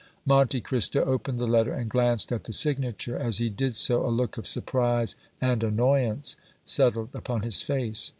Monte 0.25 0.61
Cristo 0.61 1.05
opened 1.05 1.37
the 1.39 1.45
letter 1.45 1.71
and 1.71 1.87
glanced 1.87 2.31
at 2.31 2.45
the 2.45 2.53
signature; 2.53 3.15
as 3.15 3.37
he 3.37 3.49
did 3.51 3.75
so 3.75 4.03
a 4.03 4.09
look 4.09 4.35
of 4.35 4.47
surprise 4.47 5.15
and 5.39 5.61
annoyance 5.63 6.35
settled 6.65 7.09
upon 7.13 7.43
his 7.43 7.61
face. 7.61 8.09